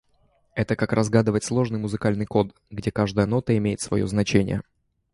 [0.55, 4.63] Это как разгадывать сложный музыкальный код, где каждая нота имеет свое значение.